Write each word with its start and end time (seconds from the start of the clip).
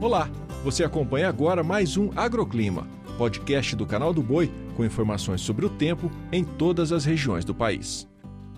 Olá, 0.00 0.30
você 0.64 0.82
acompanha 0.82 1.28
agora 1.28 1.62
mais 1.62 1.98
um 1.98 2.10
Agroclima, 2.16 2.88
podcast 3.18 3.76
do 3.76 3.84
canal 3.84 4.14
do 4.14 4.22
Boi 4.22 4.50
com 4.74 4.82
informações 4.82 5.42
sobre 5.42 5.66
o 5.66 5.68
tempo 5.68 6.10
em 6.32 6.42
todas 6.42 6.90
as 6.90 7.04
regiões 7.04 7.44
do 7.44 7.54
país. 7.54 8.08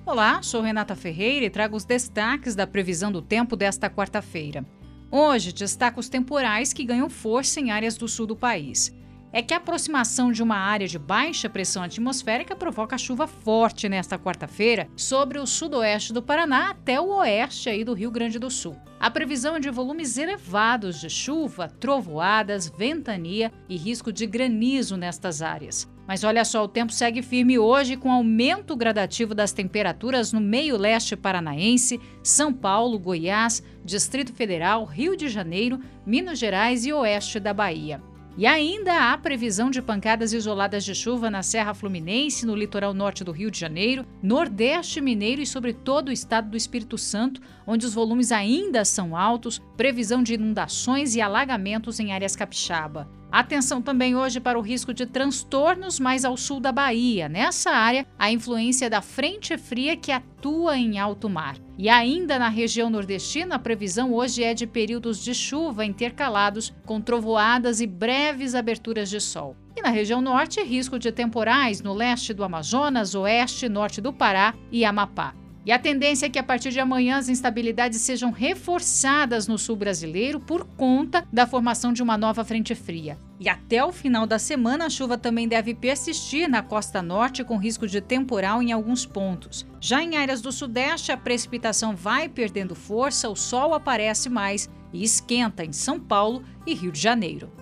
Olá, 0.07 0.41
sou 0.41 0.63
Renata 0.63 0.95
Ferreira 0.95 1.45
e 1.45 1.51
trago 1.51 1.77
os 1.77 1.85
destaques 1.85 2.55
da 2.55 2.65
previsão 2.65 3.11
do 3.11 3.21
tempo 3.21 3.57
desta 3.57 3.91
quarta-feira. 3.91 4.65
Hoje 5.11 5.53
destaco 5.53 5.99
os 5.99 6.09
temporais 6.09 6.73
que 6.73 6.85
ganham 6.85 7.11
força 7.11 7.59
em 7.59 7.73
áreas 7.73 7.97
do 7.97 8.07
sul 8.07 8.29
do 8.29 8.37
país 8.37 8.95
é 9.33 9.41
que 9.41 9.55
a 9.55 9.57
aproximação 9.57 10.31
de 10.31 10.43
uma 10.43 10.57
área 10.57 10.87
de 10.87 10.99
baixa 10.99 11.49
pressão 11.49 11.83
atmosférica 11.83 12.55
provoca 12.55 12.99
chuva 12.99 13.27
forte 13.27 13.89
nesta 13.89 14.19
quarta-feira 14.19 14.89
sobre 14.95 15.39
o 15.39 15.47
sudoeste 15.47 16.13
do 16.13 16.23
Paraná 16.23 16.71
até 16.71 17.01
o 17.01 17.09
oeste 17.17 17.71
aí 17.71 17.83
do 17.83 17.95
Rio 17.95 18.11
Grande 18.11 18.39
do 18.39 18.51
Sul. 18.51 18.77
A 19.01 19.11
previsão 19.11 19.57
é 19.57 19.61
de 19.61 19.71
volumes 19.71 20.17
elevados 20.17 21.01
de 21.01 21.11
chuva, 21.11 21.69
trovoadas, 21.69 22.69
ventania 22.69 23.51
e 23.69 23.77
risco 23.77 24.13
de 24.13 24.27
granizo 24.27 24.97
nestas 24.97 25.43
áreas. 25.43 25.91
Mas 26.07 26.25
olha 26.25 26.45
só, 26.45 26.63
o 26.63 26.69
tempo 26.69 26.93
segue 26.93 27.23
firme 27.23 27.59
hoje 27.59 27.97
com 27.97 28.11
aumento 28.11 28.77
gradativo 28.77 29.35
das 29.35 29.53
temperaturas 29.53 30.33
no 30.33 30.41
meio-leste 30.41 31.17
paranaense, 31.17 32.01
São 32.23 32.53
Paulo, 32.53 32.99
Goiás, 32.99 33.63
Distrito 33.85 34.33
Federal, 34.33 34.85
Rio 34.85 35.17
de 35.17 35.29
Janeiro, 35.29 35.81
Minas 36.05 36.39
Gerais 36.39 36.85
e 36.85 36.93
oeste 36.93 37.41
da 37.41 37.55
Bahia. 37.55 38.01
E 38.37 38.47
ainda 38.47 39.13
há 39.13 39.19
previsão 39.19 39.71
de 39.71 39.83
pancadas 39.83 40.33
isoladas 40.33 40.85
de 40.85 40.95
chuva 40.95 41.31
na 41.31 41.43
Serra 41.43 41.75
Fluminense, 41.75 42.47
no 42.47 42.57
litoral 42.57 42.95
norte 42.95 43.23
do 43.23 43.31
Rio 43.31 43.51
de 43.51 43.61
Janeiro, 43.61 44.07
Nordeste 44.23 45.03
Mineiro 45.03 45.43
e 45.43 45.47
sobre 45.47 45.75
todo 45.75 46.09
o 46.09 46.13
estado 46.13 46.49
do 46.49 46.57
Espírito 46.57 46.97
Santo, 46.97 47.43
onde 47.67 47.85
os 47.85 47.93
volumes 47.93 48.33
ainda 48.33 48.87
são 48.87 49.15
altos, 49.15 49.61
previsão 49.77 50.23
de 50.23 50.33
inundações 50.35 51.15
e 51.15 51.21
alagamentos 51.21 52.01
em 52.01 52.13
áreas 52.13 52.35
capixaba. 52.35 53.07
Atenção 53.31 53.81
também 53.81 54.17
hoje 54.17 54.41
para 54.41 54.59
o 54.59 54.63
risco 54.63 54.95
de 54.95 55.07
transtornos 55.07 56.01
mais 56.01 56.25
ao 56.25 56.37
sul 56.37 56.61
da 56.61 56.73
Bahia. 56.73 57.29
Nessa 57.29 57.71
área, 57.71 58.07
a 58.19 58.31
influência 58.31 58.89
da 58.89 59.01
frente 59.01 59.57
fria 59.59 59.97
que 59.97 60.13
atua 60.13 60.77
em 60.77 60.99
alto 60.99 61.29
mar. 61.29 61.57
E 61.83 61.89
ainda 61.89 62.39
na 62.39 62.49
região 62.49 62.89
nordestina, 62.89 63.57
a 63.57 63.59
previsão 63.59 64.15
hoje 64.15 64.45
é 64.45 64.55
de 64.55 64.69
períodos 64.69 65.19
de 65.21 65.35
chuva 65.35 65.85
intercalados 65.85 66.73
com 66.87 67.01
trovoadas 67.01 67.81
e 67.81 67.89
breves 67.89 68.55
aberturas 68.55 69.11
de 69.11 69.21
sol. 69.21 69.57
E 69.77 69.83
na 69.83 69.89
região 69.89 70.21
norte, 70.21 70.63
risco 70.63 70.97
de 70.97 71.11
temporais 71.11 71.83
no 71.83 71.93
leste 71.93 72.33
do 72.33 72.45
Amazonas, 72.45 73.17
oeste 73.17 73.67
e 73.67 73.69
norte 73.69 74.01
do 74.01 74.13
Pará 74.13 74.55
e 74.71 74.85
Amapá. 74.85 75.35
E 75.65 75.71
a 75.71 75.79
tendência 75.79 76.27
é 76.27 76.29
que 76.29 76.41
a 76.41 76.43
partir 76.43 76.71
de 76.71 76.81
amanhã 76.81 77.19
as 77.19 77.29
instabilidades 77.29 78.01
sejam 78.01 78.33
reforçadas 78.33 79.47
no 79.47 79.57
sul 79.57 79.77
brasileiro 79.77 80.41
por 80.41 80.65
conta 80.65 81.25
da 81.33 81.47
formação 81.47 81.93
de 81.93 82.03
uma 82.03 82.19
nova 82.19 82.45
frente 82.45 82.75
fria. 82.75 83.17
E 83.39 83.49
até 83.49 83.85
o 83.85 83.93
final 83.93 84.27
da 84.27 84.41
semana 84.41 84.87
a 84.87 84.91
chuva 84.91 85.17
também 85.17 85.47
deve 85.47 85.73
persistir 85.73 86.49
na 86.49 86.63
costa 86.63 87.01
norte 87.01 87.45
com 87.45 87.57
risco 87.57 87.87
de 87.87 88.01
temporal 88.01 88.61
em 88.61 88.73
alguns 88.73 89.07
pontos. 89.07 89.65
Já 89.81 90.03
em 90.03 90.17
áreas 90.17 90.41
do 90.41 90.51
sudeste 90.51 91.13
a 91.13 91.17
precipitação 91.17 91.95
vai 91.95 92.29
perdendo 92.29 92.75
força, 92.75 93.29
o 93.29 93.37
sol 93.37 93.73
aparece 93.73 94.29
mais 94.29 94.69
e 94.93 95.05
esquenta 95.05 95.65
em 95.65 95.73
São 95.73 95.99
Paulo 95.99 96.43
e 96.67 96.75
Rio 96.75 96.91
de 96.91 97.01
Janeiro. 97.01 97.62